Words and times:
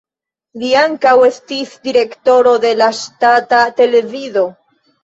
Li 0.61 0.71
ankaŭ 0.79 1.11
estis 1.27 1.75
direktoro 1.89 2.57
de 2.67 2.75
la 2.81 2.91
ŝtata 3.05 3.63
televido. 3.83 4.53